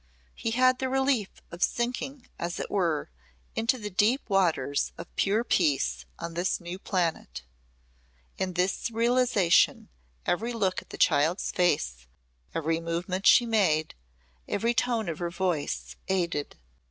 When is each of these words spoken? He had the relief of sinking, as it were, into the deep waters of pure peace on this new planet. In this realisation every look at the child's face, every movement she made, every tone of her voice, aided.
He 0.33 0.49
had 0.49 0.79
the 0.79 0.89
relief 0.89 1.29
of 1.51 1.61
sinking, 1.61 2.27
as 2.39 2.59
it 2.59 2.71
were, 2.71 3.11
into 3.55 3.77
the 3.77 3.91
deep 3.91 4.27
waters 4.31 4.93
of 4.97 5.15
pure 5.15 5.43
peace 5.43 6.05
on 6.17 6.33
this 6.33 6.59
new 6.59 6.79
planet. 6.79 7.43
In 8.39 8.53
this 8.53 8.89
realisation 8.89 9.89
every 10.25 10.53
look 10.53 10.81
at 10.81 10.89
the 10.89 10.97
child's 10.97 11.51
face, 11.51 12.07
every 12.55 12.79
movement 12.79 13.27
she 13.27 13.45
made, 13.45 13.93
every 14.47 14.73
tone 14.73 15.07
of 15.07 15.19
her 15.19 15.29
voice, 15.29 15.95
aided. 16.07 16.57